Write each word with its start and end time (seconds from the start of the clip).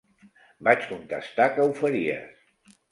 Vaig 0.69 0.81
contestar 0.93 1.49
que 1.59 1.67
ho 1.69 1.77
faries. 1.85 2.45